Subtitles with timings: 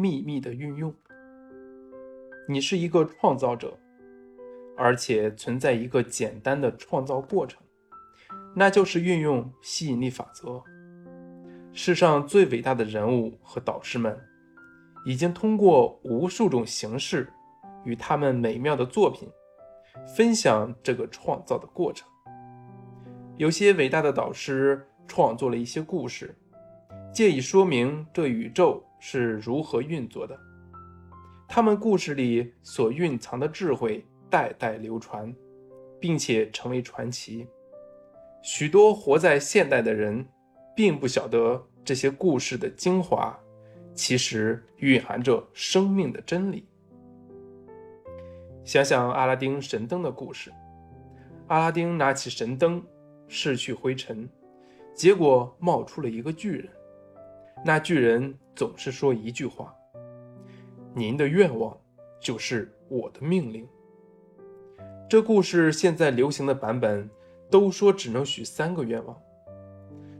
[0.00, 0.94] 秘密的运用。
[2.48, 3.78] 你是一个创造者，
[4.76, 7.62] 而且存在一个简单的创造过程，
[8.56, 10.62] 那就是运用吸引力法则。
[11.72, 14.18] 世上最伟大的人物和导师们，
[15.04, 17.30] 已经通过无数种形式，
[17.84, 19.28] 与他们美妙的作品
[20.16, 22.08] 分享这个创造的过程。
[23.36, 26.34] 有些伟大的导师创作了一些故事，
[27.14, 30.38] 借以说明这宇宙是如何运作的。
[31.48, 35.34] 他们故事里所蕴藏的智慧代代流传，
[35.98, 37.48] 并且成为传奇。
[38.40, 40.24] 许多活在现代的人，
[40.76, 43.36] 并不晓得这些故事的精华，
[43.92, 46.68] 其实蕴含着生命的真理。
[48.64, 50.52] 想想阿拉丁神灯的故事，
[51.48, 52.80] 阿拉丁拿起神灯。
[53.32, 54.28] 拭去灰尘，
[54.92, 56.68] 结果冒出了一个巨人。
[57.64, 59.74] 那巨人总是说一句话
[60.94, 61.76] ：“您的愿望
[62.20, 63.68] 就是我的命令。”
[65.08, 67.08] 这故事现在流行的版本
[67.50, 69.16] 都说只能许三个愿望，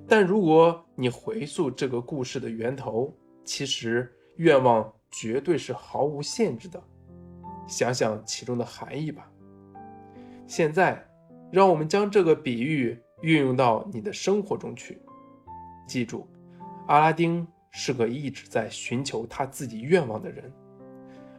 [0.06, 6.82] 但如果你回溯这个故事的源头，其实愿望绝对是毫无限制的。
[7.66, 9.30] 想想其中的含义吧。
[10.46, 11.06] 现在。
[11.52, 15.02] 让我们将这个比喻运用到你的生活中去。
[15.84, 16.24] 记住，
[16.90, 20.52] 阿拉丁是个一直在寻求他自己愿望的人，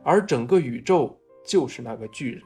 [0.01, 1.13] 而整个宇宙
[1.45, 2.41] 就是那个巨人。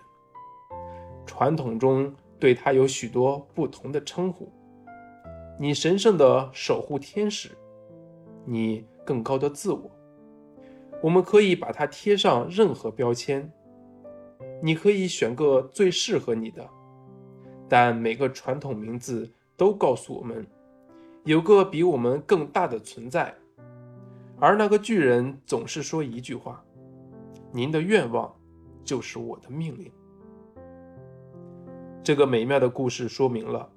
[1.24, 4.52] 传统中对他有许多不同的称呼：
[5.60, 7.52] 你神圣的守护天使，
[8.44, 9.92] 你更高的自我。
[11.00, 13.48] 我们可以把它贴上任何标签，
[14.64, 16.68] 你可以选个最适合你的。
[17.70, 20.44] 但每个传统名字都告诉我们，
[21.26, 23.36] 有个比我们更大的存在，
[24.40, 26.64] 而那个巨人总是说一句话
[27.52, 28.34] ：“您的愿望
[28.84, 29.92] 就是我的命令。”
[32.02, 33.68] 这个美妙的故事说明了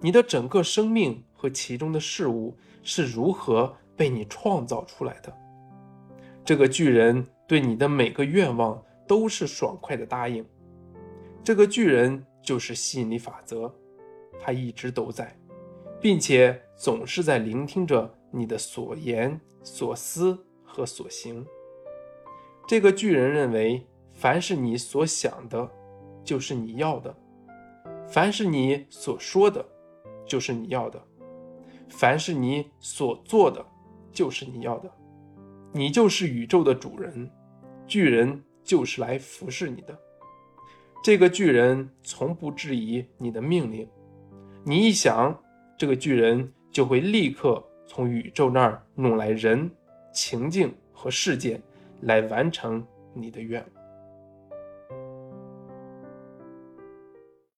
[0.00, 5.32] 你的整个生命和其中的事物是如何被你创造出来的。
[6.44, 10.44] 这个巨人对你的每个愿望都是爽快的答应。
[11.44, 12.24] 这个巨人。
[12.40, 13.70] 就是吸引力法则，
[14.40, 15.36] 他一直都在，
[16.00, 21.44] 并且总是在聆听着你的所言、所思和所行。
[22.68, 25.68] 这个巨人认为，凡是你所想的，
[26.22, 27.12] 就是你要的；
[28.06, 29.64] 凡是你所说的，
[30.24, 31.00] 就是你要的；
[31.88, 33.64] 凡是你所做的，
[34.12, 34.90] 就是你要的。
[35.72, 37.28] 你就是宇宙的主人，
[37.86, 39.98] 巨人就是来服侍你的。
[41.02, 43.88] 这个巨人从不质疑你的命令，
[44.64, 45.36] 你一想，
[45.76, 49.68] 这个巨人就会立刻从宇宙那儿弄来人、
[50.12, 51.60] 情境和事件，
[52.02, 53.84] 来完成你的愿望。